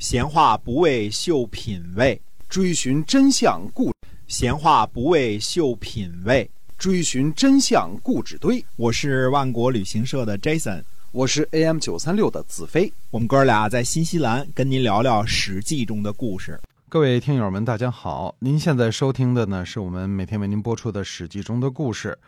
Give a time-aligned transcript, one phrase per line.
[0.00, 2.18] 闲话不为秀品味，
[2.48, 3.92] 追寻真相故
[4.26, 6.50] 闲话不为秀品味。
[6.78, 8.64] 追寻真相故纸堆。
[8.76, 10.82] 我是万国旅行社的 Jason，
[11.12, 12.90] 我是 AM 九三六的子飞。
[13.10, 16.58] 我们哥俩在新西兰跟您聊聊《史记》中的故事。
[16.88, 18.34] 各位听友们，大家好！
[18.38, 22.18] 您现在收听的呢，是我们每天为您播出的《史记》中的故事。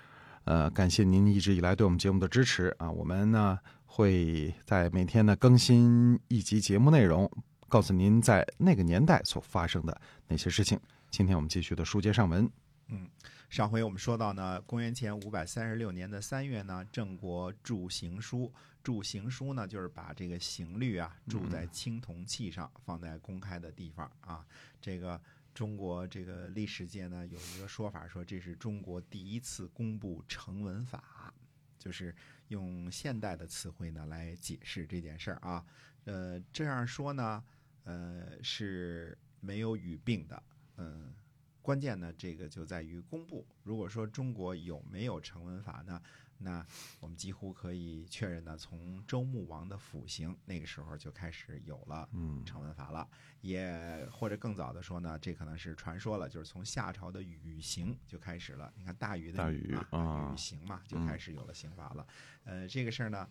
[0.44, 2.90] 呃，感谢您一直以来对我们节目的支持啊！
[2.90, 7.30] 我们呢会在每天呢更新一集节目内容，
[7.72, 10.78] 告诉您在那个年代所发生的那些事情。
[11.10, 12.46] 今天我们继续的书接上文。
[12.88, 13.08] 嗯，
[13.48, 18.52] 上回我们说到呢，公元前五百三十六年的三月呢，郑国铸行书。
[18.82, 24.44] 铸行书呢，就是把这个刑律啊铸在青铜器上，放在公开的地方啊。
[24.78, 25.18] 这个
[25.54, 31.32] 中国这个历史界呢，有一个说法说，这是中国第一次公布成文法，
[31.78, 32.14] 就是
[32.48, 35.64] 用现代的词汇呢来解释这件事儿啊。
[36.04, 37.42] 呃，这样说呢，
[37.84, 40.42] 呃是没有语病的，
[40.76, 41.12] 嗯。
[41.60, 43.46] 关键呢，这个就在于公布。
[43.62, 46.02] 如果说中国有没有成文法呢？
[46.42, 46.66] 那
[47.00, 52.08] 我们几乎可以确认呢，从周穆王的辅刑那个时候就开始有了
[52.44, 53.08] 成文法了。
[53.40, 58.72] 也或者更早的说呢，这可能是传说了，就是从夏朝的禹刑就开始了。
[58.76, 62.06] 你看大禹的禹嘛，禹刑嘛，就开始有了刑法了。
[62.44, 63.28] 呃，这个事儿呢，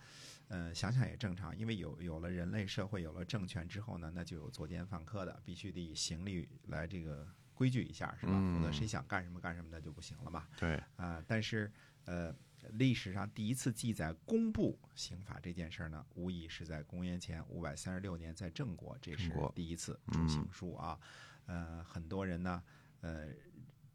[0.48, 7.28] 呃，想想也正常，因为有有了人类社会，有了政权之后呢，那就有作奸犯科的，必须得以刑律来这个。
[7.54, 8.34] 规矩一下是吧？
[8.54, 10.48] 否则谁想干什么干什么的就不行了嘛。
[10.58, 11.72] 对啊，但是
[12.06, 12.36] 呃，
[12.72, 21.00] 历史上第一次记载公布刑法这件事儿呢，无疑是在公元前五百三十六年，在郑国，这是第一次铸刑书啊。
[21.46, 22.64] 呃，很多人呢，
[23.02, 23.28] 呃，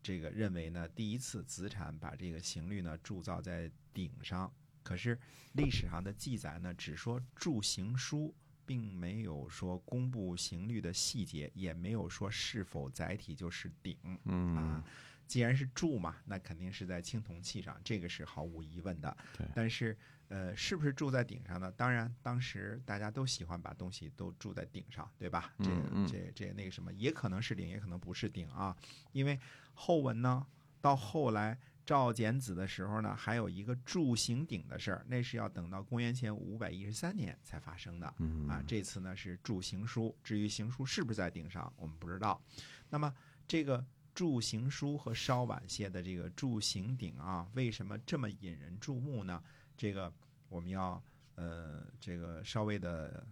[0.03, 5.19] 这个认为呢，第一次子产把这个刑律呢铸造在鼎上，可是
[5.53, 8.35] 历史上的记载呢，只说铸刑书。
[8.67, 13.97] 并没有说公布刑律的细节，也没有说是否载体就是鼎。
[14.25, 14.85] 嗯啊，
[15.27, 19.17] 既然是铸嘛，那肯定是在青铜器上，这个是毫无疑问的。
[19.39, 19.47] 对。
[19.55, 19.97] 但是，
[20.29, 21.71] 呃，是不是铸在鼎上呢？
[21.73, 25.55] 当然，当时大家都喜欢把东西都铸在鼎上，对吧？
[25.59, 25.71] 这、
[26.07, 28.77] 这、这那个什么，也可能是鼎，也可能不是鼎啊。
[29.13, 29.39] 因为
[29.75, 30.47] 后文呢，
[30.81, 31.59] 到后来。
[31.87, 38.09] 赵简子的时候呢，还有一个铸刑鼎的事儿，那是要等到公元前五百一十三年才发生的。
[38.49, 42.43] 啊，这次呢是铸刑书，至于刑书是不是在鼎上，我们不知道。
[42.91, 43.15] 那么
[43.47, 49.41] 这个铸刑书和稍晚些的这个铸刑鼎啊，为什么这么引人注目呢？
[49.77, 50.13] 这个
[50.49, 51.01] 我们要
[51.37, 53.25] 呃这个稍微的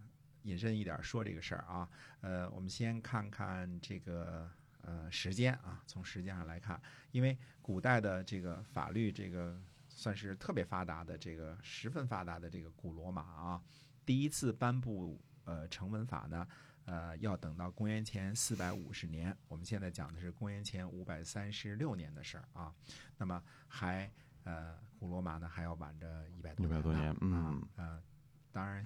[0.43, 1.88] 引申一点说这个事儿啊。
[2.20, 4.48] 呃，我们先看看这个。
[4.87, 6.81] 呃，时间啊，从时间上来看，
[7.11, 9.59] 因为古代的这个法律，这个
[9.89, 13.62] 算是特别发达的，这个十分发达的这个古罗马啊，
[14.05, 16.47] 第一次颁布呃成文法呢，
[16.84, 19.34] 呃，要等到公元前四百五十年。
[19.49, 22.75] 我们现在讲的是公元前五百三十六年的事儿啊，
[23.17, 24.11] 那么还
[24.44, 27.63] 呃，古罗马呢还要晚着一百多一百多年，嗯嗯。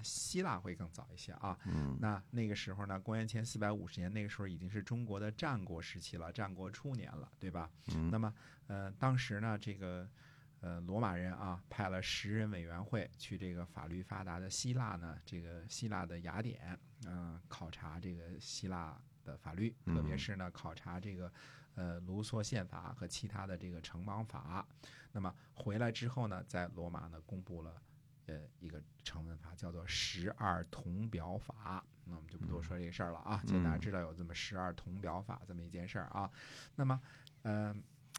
[0.02, 1.58] 希腊会更早一些啊。
[1.66, 7.70] 嗯，那那个时候呢，公元前四百五十年，那个时候已经是中国的战国时期了，战国初年了，对吧？
[7.94, 8.10] 嗯。
[8.10, 8.32] 那么，
[8.66, 10.08] 呃，当时呢，这个
[10.60, 21.32] 呃罗马人啊，派了十人委员会去这个法律发达的希腊呢，这个希腊的雅典，嗯，考察这个希腊的法律，特别是呢，考察这个
[21.74, 24.66] 呃卢梭宪法和其他的这个城邦法。
[25.12, 27.74] 那么回来之后呢，在罗马呢，公布了。
[28.28, 33.42] 呃，一个成文法叫做十二铜表法，那我们就不多说这个事儿了啊。
[33.46, 36.30] 就大家知道有这么十二铜表法这么一件事儿啊。
[36.76, 37.00] 那么，
[37.40, 37.74] 呃，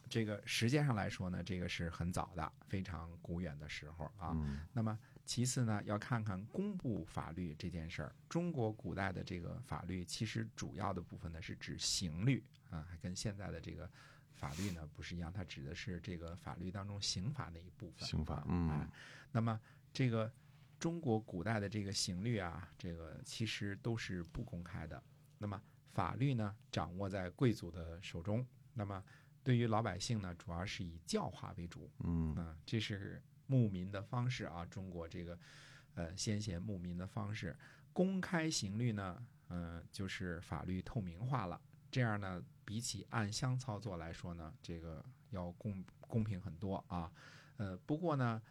[0.09, 4.35] 这个时间上来说呢，这个是很早的，非常古远的时候啊。
[4.73, 8.15] 那么，其次呢，要看看公布法律这件事儿。
[8.27, 13.87] 中国古代的这个法律，其实主要的部分呢是指刑律啊，还跟现在的这个
[14.39, 18.07] 法律呢不是一样，它指的是这个法律当中刑法那一部分。
[18.07, 18.89] 刑法，嗯，
[19.31, 19.59] 那么。
[19.91, 20.31] 这个
[20.79, 25.03] 中国古代的这个刑律啊，这个其实都是不公开的。
[25.39, 25.59] 那么
[25.93, 28.45] 法律呢，掌握在贵族的手中。
[28.75, 29.03] 那么
[29.43, 31.89] 对于老百姓呢，主要是以教化为主。
[32.03, 34.63] 嗯，啊，这是牧民的方式啊。
[34.67, 35.37] 中国这个
[35.95, 37.57] 呃先贤牧民的方式，
[37.91, 41.59] 公开刑律呢，嗯，就是法律透明化了。
[41.91, 47.11] 这样呢，比起暗箱操作来说呢，这个要公公平很多啊。
[47.57, 48.41] 呃，不过呢，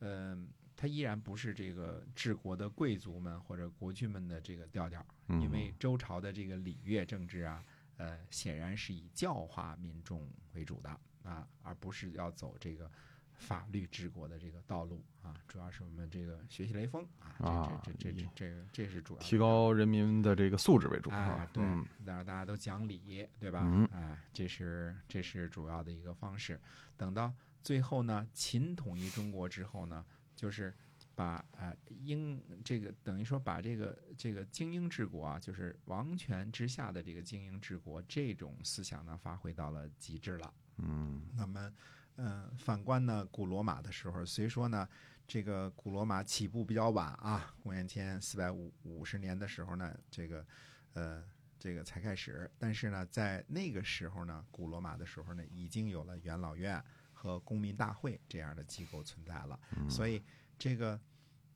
[0.00, 0.48] 嗯。
[0.74, 7.64] 它依然不是这个治国的贵族们或者国君们的这个调调，因为周朝的这个礼乐政治啊，
[7.98, 10.90] 呃，显然是以教化民众为主的
[11.22, 12.90] 啊，而不是要走这个
[13.34, 21.48] 法律治国的这个道路啊，主要是我们这个学习雷锋啊，啊这这这这这个这是主要提高人民的这个素质为主，啊哎，？
[21.52, 23.62] 对嗯，让大家都讲理，对吧？
[23.64, 26.60] 嗯哎，这是这是主要的一个方式。
[26.96, 27.32] 等到
[27.62, 30.04] 最后呢，秦统一中国之后呢，
[30.36, 30.74] 就是
[31.14, 40.52] 把呃英这个等于说把这个这个精英治国啊，就是王权之下的这个精英治国这种思想呢，发挥到了极致了。
[40.78, 41.72] 嗯那么，
[42.16, 44.88] 呃，反观呢，古罗马的时候，虽说呢，
[45.26, 50.46] 这个古罗马起步比较晚啊，公元前四百五五十年的时候呢，这个，
[50.94, 51.24] 呃，
[51.58, 56.82] 这个才开始，但是呢，在那个时候呢，古罗马的时候呢，已经有了元老院
[57.12, 59.58] 和公民大会这样的机构存在了，
[59.88, 60.22] 所以
[60.58, 61.00] 这个。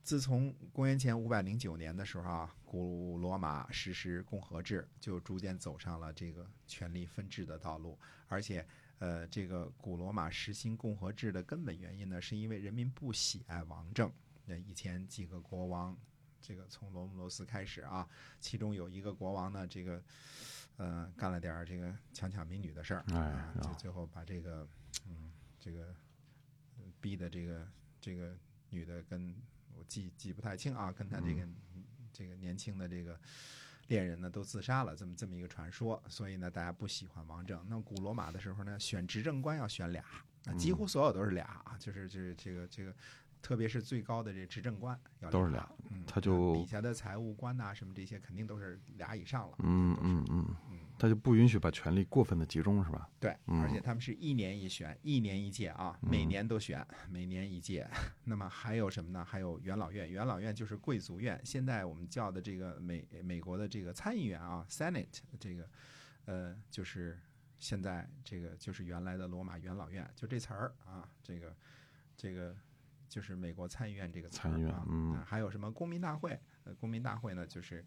[0.02, 7.98] 自从公元前五百零九年的时候啊，古罗马实施共和制，就逐渐走上了这个权力分治的道路，
[8.28, 8.64] 而且
[8.98, 14.10] 呃，这个古罗马实行共和制的根本原因呢，是因为人民不喜爱王政。
[14.44, 15.96] 那以前几个国王，
[16.40, 18.08] 这个从罗姆罗斯开始啊，
[18.40, 20.02] 其中有一个国王呢，这个
[20.76, 24.66] 呃干了点儿这个强抢民女的事儿，哎啊，就啊最后把这个
[25.06, 25.94] 嗯这个
[26.78, 27.68] 呃逼的这个
[28.00, 28.36] 这个
[28.70, 29.34] 女的跟
[29.74, 31.46] 我记记不太清啊，跟他这个、
[32.12, 33.18] 这个年轻的这个
[33.88, 37.64] 恋人呢都自杀了，这么这么一个传说，所以呢大家不喜欢王政。
[37.68, 40.02] 那古罗马的时候呢，选执政官要选俩，
[40.46, 42.94] 啊几乎所有都是俩啊，就是就是这个这个。
[43.42, 49.56] 特别是最高的这执政官要都是俩嗯，他就底下的财务官呐、什么这些肯定都是俩以上了。
[49.60, 53.08] 嗯嗯嗯嗯，他就不允许把权力过分的集中，是吧？
[53.20, 57.88] 对，嗯而且他们是一年一选，一年一届啊，每年都选，每年一届。
[58.24, 59.24] 那么还有什么呢？
[59.24, 61.40] 还有元老院，元老院就是贵族院。
[61.44, 65.68] 现在我们叫的这个美美国的这个参议员啊，Senate 这个，
[66.24, 67.20] 呃，就是
[67.58, 71.54] 现在这个就是原来的罗马元老院，就这词儿啊，这个
[72.16, 72.56] 这个
[73.08, 74.84] 就是美国参议院这个词儿参议院啊。
[74.88, 76.38] 嗯啊还有什么公民大会？
[76.64, 77.84] 呃，公民大会呢，就是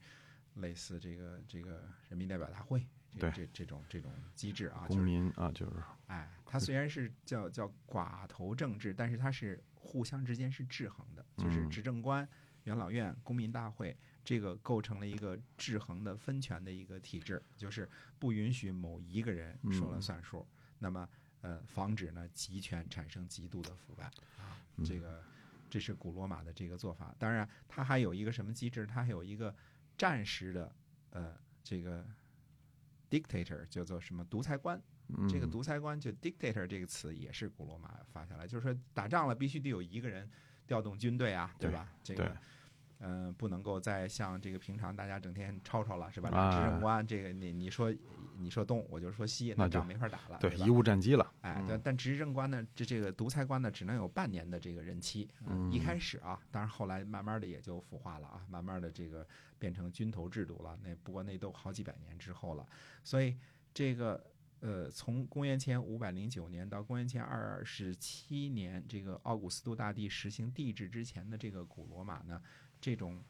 [0.56, 2.86] 类似这个这个人民代表大会。
[3.14, 3.32] 这对。
[3.32, 5.72] 这这种这种机制啊，就公是民啊，就是。
[6.08, 11.70] 哎，它虽然是叫叫寡头政治，但是它是互相之间是制衡的，就是嗯。
[11.70, 12.28] 执政官、
[12.64, 20.48] 元老院、公民大会，这个构成了一个制衡的分权的一个体制，就是不允许某一个人说了嗯算数，
[20.80, 21.08] 那么
[21.42, 24.06] 呃，防止呢集权产生极度的腐败
[24.38, 24.86] 啊，嗯。
[24.86, 25.24] 这个
[25.70, 27.14] 这是古罗马的这个做法。
[27.20, 28.88] 当然，它还有一个什么机制？
[28.88, 29.56] 它还有一个
[29.96, 30.76] 暂时的
[31.12, 32.04] 呃这个
[33.10, 34.82] dictator 叫做什么独裁官。
[35.18, 40.30] 嗯这个独裁官就 dictator 这个词也是古罗马发下来，就是说打仗了必须得有一个人
[40.68, 41.92] 调动军队啊，对吧？
[42.04, 42.38] 这个。
[43.00, 46.30] 嗯、不能够再像这个平常大家整天吵吵了，是吧？
[46.30, 47.94] 啊执政官，这个你你说
[48.38, 51.34] 你说东，我就说西，那就仗没法打了，对吧贻误战机了。
[51.42, 55.30] 哎，嗯但但执政官呢，这这个独裁官呢，只能有半年的这个任期。
[55.48, 59.26] 嗯一开始啊，当然后来慢慢的也就腐化了啊，慢慢的这个
[59.58, 60.78] 变成军头制度了。
[60.84, 62.66] 那不过那都好几百年之后了，
[63.04, 63.38] 所以
[63.74, 64.22] 这个
[64.62, 72.42] 呃，从公元前五百零九年到公元前二十七年，这个奥古斯都大帝实行帝制之前的这个古罗马呢，
[72.82, 73.24] 这种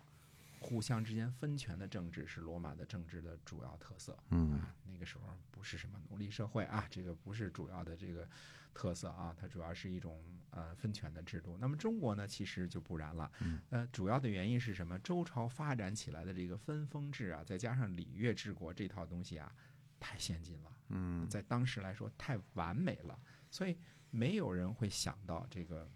[0.60, 4.18] 互相之间分权的政治是罗马的政治的主要特色。
[4.31, 8.28] 嗯啊，那个时候不是什么奴隶社会啊，这个不是主要的这个
[8.74, 11.58] 特色啊，它主要是一种呃分权的制度。
[11.60, 13.31] 那么中国呢，其实就不然了。
[13.42, 14.98] 嗯呃，主要的原因是什么？
[15.00, 19.54] 周朝发展起来的这个分封制啊，再加上礼乐治国这套东西啊，
[20.00, 23.19] 太先进了，嗯在当时来说太完美了，
[23.50, 23.78] 所以
[24.09, 25.90] 没有人会想到这个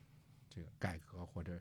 [0.49, 1.59] 这个改革或者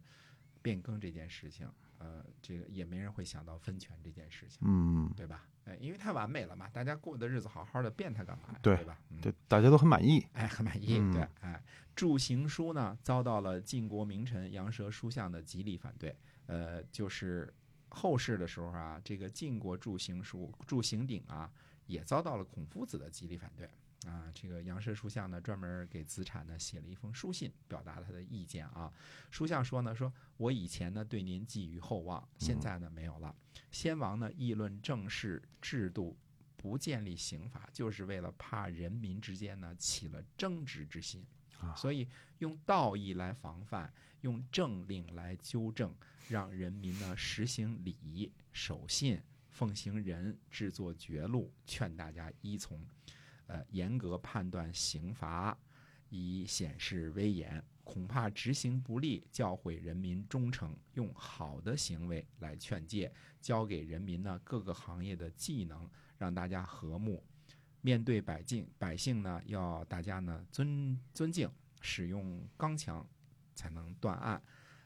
[0.60, 1.68] 变更这件事情。
[1.98, 4.58] 呃，这个也没人会想到分权这件事情。
[4.62, 5.46] 嗯，对吧？
[5.66, 8.58] 哎，因为太完美了嘛，大家过的日子好好的，变它干嘛呀？
[8.60, 9.00] 对对吧？
[9.10, 10.26] 嗯对，大家都很满意。
[10.32, 10.98] 哎，很满意。
[10.98, 11.62] 嗯对，哎，
[11.94, 16.16] 铸行书呢遭到了晋国名臣杨舌书相的极力反对。
[16.46, 17.54] 呃，就是
[17.90, 21.48] 后世的时候啊，这个晋国铸行书、铸行鼎啊，
[21.86, 23.68] 也遭到了孔夫子的极力反对。
[24.06, 28.92] 啊，这个杨氏书相呢，专门给子产呢写了一封书信，表达他的意见啊。
[29.30, 33.32] 书相说呢，说我以前呢对您寄予厚望，现在呢没有了。
[33.70, 36.18] 先王呢议论政事制度，
[36.56, 41.24] 不建立刑法，就是为了怕人民之间呢起了争执之心
[41.60, 42.08] 啊，所以
[42.38, 45.94] 用道义来防范，用政令来纠正，
[46.28, 52.84] 让人民呢实行礼仪、守信、奉行仁，制作绝路，劝大家依从。
[53.46, 55.56] 呃，严格判断刑罚，
[56.08, 57.62] 以显示威严。
[57.84, 67.22] 恐怕执行不力，教诲人民忠诚，用好的行为来劝诫，教给人民呢各个行业的技能，让大家和睦。
[67.80, 73.04] 面对百姓，百姓呢要大家呢尊尊敬使用刚强
[73.56, 74.40] 才能断案，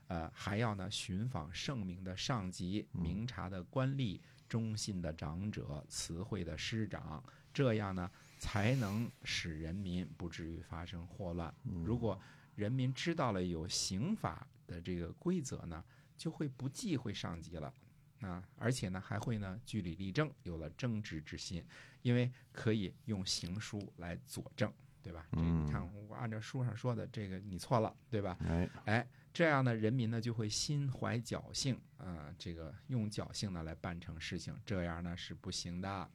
[0.08, 4.18] 呃，还要呢寻访圣明的上级、明察的官吏、
[4.48, 7.22] 忠信的长者、慈惠的师长，
[7.52, 11.54] 这样呢才能使人民不至于发生祸乱。
[11.84, 12.20] 如果
[12.54, 15.84] 人民知道了有刑法的这个规则呢，
[16.16, 17.72] 就会不忌讳上级了。
[18.20, 21.62] 啊，而且呢，还会呢据理力争，有了正直之心，
[22.00, 24.72] 因为可以用刑书来佐证，
[25.06, 25.24] 对吧？
[25.30, 28.36] 这你看，我按照书上说的，这个你错了，对吧？
[28.40, 36.10] 哎，哎，这样呢，人民呢就会心怀侥幸，啊、这个用侥幸呢来办成事情，这样呢是不行的。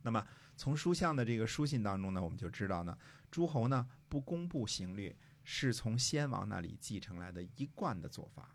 [0.00, 0.24] 那么
[0.56, 2.96] 从书相的这个书信当中呢，我们就知道呢，
[3.32, 8.54] 诸侯呢不公布刑律，是从先王那里继承来的一贯的做法。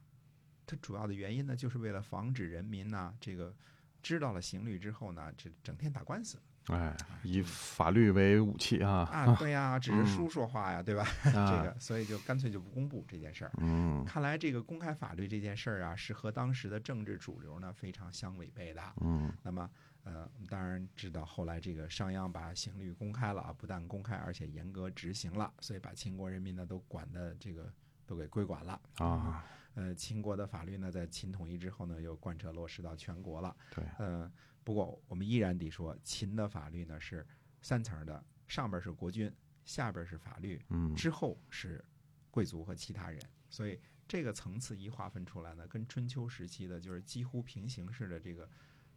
[0.66, 3.54] 它主要的原因呢，就是为了防止人民呢这个
[4.02, 11.06] 知道了刑律之后呢，这整天打官司哎，以法律为武器啊，啊，对呀，只是书说话呀，对吧？
[11.24, 13.52] 这啊， 个，所以就干脆就不公布这件事儿。
[13.58, 18.82] 嗯看来这个公开法律这件事儿啊，是和当时的政治主流呢非常相违背的。
[19.02, 19.70] 嗯那么，
[20.04, 27.72] 呃，当然知道后来这个商鞅把刑律公开了啊，不但公开，而且严格执行了，所以把秦国人民呢都管的这个
[28.08, 28.80] 都给归管了。
[28.98, 29.44] 啊，
[29.76, 33.56] 呃，秦国的法律呢，在秦统一之后呢，又贯彻落实到全国了。
[33.76, 34.32] 对，呃，
[34.64, 37.26] 不过我们依然得说，秦的法律呢是
[37.62, 39.32] 三层的，上边是国君，
[39.64, 41.84] 下边是法律，嗯之后是
[42.32, 48.50] 贵族和其他人，所以这个层次一划分出来呢，跟春秋时期的就是几乎平行式的这个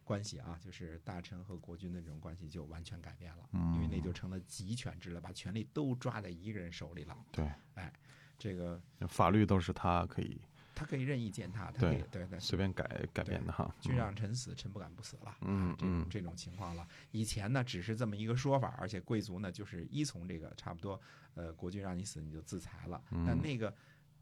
[0.03, 7.17] 关系啊，就是大臣和国君的这种关系就完全改变了，因为那就成了集权制了，把权力都抓在一个人手里了。
[7.31, 7.91] 对，哎
[8.37, 10.41] 这个法律都是他可以
[10.79, 15.35] 他可以任意践踏，他可以对对随便改改变的哈，君让臣死，臣不敢不死了。
[15.41, 16.87] 嗯啊这种嗯这种情况了。
[17.11, 20.99] 以前呢，只是这么一个说法，而且贵族呢，就是依从这个，差不多，
[21.33, 23.03] 呃，国君让你死，你就自裁了。
[23.11, 23.75] 嗯但那个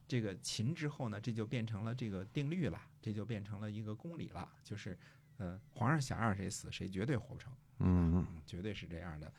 [0.07, 4.97] 这个秦之后呢，这就变成了这个定律了，这就变成了一个公理了，就是，
[5.37, 9.31] 呃，皇上想让谁死，谁绝对活不成，嗯嗯，绝对是这样的。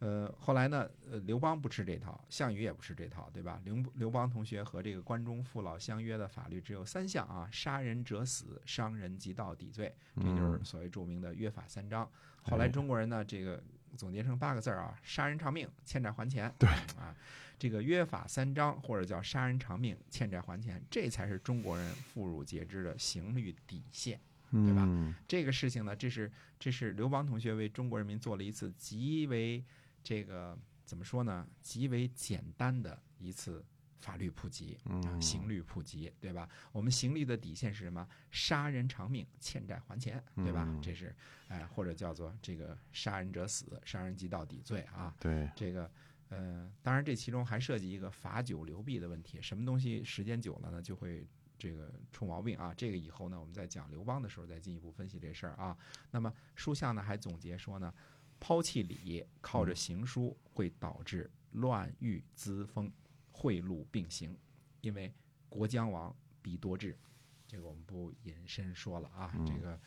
[0.00, 3.60] 呃，后来呢，呃，刘邦不吃这套，项羽也不吃这套，对吧？
[3.64, 12.10] 刘刘邦同学和这个关中父老相约的法律只有三项啊：杀人者死，伤人及到抵罪，这就是嗯所谓著名的约法三章。
[12.42, 13.62] 后来哎中国人呢，这个
[13.94, 16.50] 总结成八个字儿啊：杀人偿命，欠债还钱。
[16.58, 16.66] 对
[16.98, 17.14] 啊，
[17.58, 24.18] 这个约法三章或者叫杀人偿命，欠债还钱，这才是中国人妇孺皆知的刑律底线。
[24.52, 26.28] 对吧嗯这个事情呢，这是
[26.58, 29.64] 这是刘邦同学为中国人民做了一次极为
[30.02, 31.46] 这个怎么说呢？
[31.60, 33.64] 极为简单的一次
[34.00, 36.48] 法律普及，啊嗯刑律普及，对吧？
[36.72, 38.06] 我们刑律的底线是什么？
[38.30, 40.64] 杀人偿命，欠债还钱，对吧？
[40.66, 41.14] 嗯这是
[41.48, 45.14] 哎，或者叫做这个杀人者死，杀人即到底罪啊。
[45.20, 45.90] 对，这个
[46.30, 51.26] 呃，当然这其中还涉及一个罚酒留弊的问题，什么东西时间久了呢，就会
[51.58, 52.72] 这个出毛病啊。
[52.74, 55.76] 这个以后呢，我们在讲刘邦的时候再进一步分析这事儿啊。
[56.10, 57.92] 那么书相呢还总结说呢，
[58.40, 62.90] 抛弃礼，靠着行书会导致乱欲滋风，
[63.30, 64.36] 贿赂并行，
[64.80, 65.14] 因为
[65.48, 66.98] 国将亡必多智。
[67.46, 69.80] 这个我们不引申说了啊，这个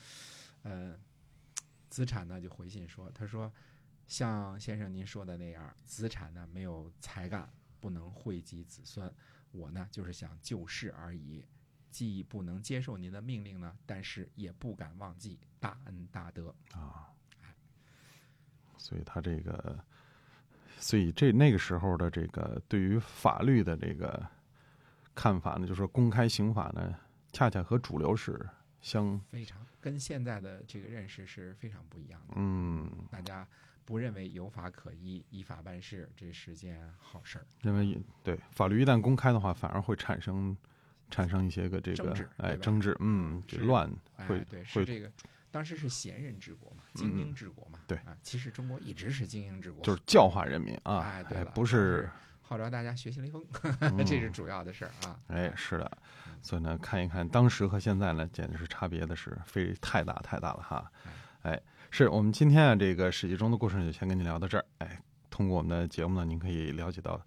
[0.61, 0.97] 呃，
[1.89, 3.51] 子产呢就回信说，他说。
[4.05, 9.11] 像先生您说的那样，子产呢没有才干，不能惠及子孙。
[9.51, 11.45] 我呢就是想救世而已，
[11.89, 16.53] 既不能接受您的命令呢，但是也不敢忘记大恩大德。
[16.71, 17.15] 啊，
[18.83, 19.79] 所以他这个，
[20.77, 24.21] 所以这那个时候的这个对于法律的这个
[25.15, 26.93] 看法呢，就是说公开刑法呢，
[27.31, 28.37] 恰恰和主流是
[28.81, 32.33] 相非常跟现在的这个认识是非常不一样的。
[32.35, 33.47] 嗯，大家
[33.85, 37.45] 不认为有法可依，依法办事，这是件好事儿。
[37.61, 40.57] 认为对法律一旦公开的话，反而会产生
[41.09, 45.09] 产生一些个这个哎争执，嗯，这是乱哎会，对，是会这个。
[45.53, 47.77] 当时是贤人治国嘛，精英治国嘛。
[47.85, 52.09] 对啊，其实中国一直是精英治国，就是教化人民啊，哎对了不是
[52.41, 53.45] 号召大家学习雷锋，
[53.79, 55.19] 嗯这是主要的事儿啊。
[55.27, 55.97] 哎，是的，
[56.41, 60.91] 所以呢，看一看当时和现在呢，简直是差别的是非太大太大了哈。
[61.43, 64.65] 哎，是我们今天啊，这个史记中的故事就先跟您聊到这儿。
[64.79, 67.23] 哎，通过我们的节目呢，您可以了解到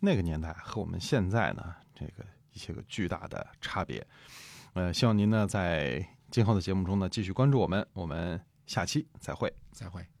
[0.00, 4.06] 那个年代和我们现在呢这个一些个巨大的差别。
[4.74, 9.52] 呃，希望您呢在今后的节目中呢继续关注我们，我们下期再会。
[9.72, 10.19] 再会。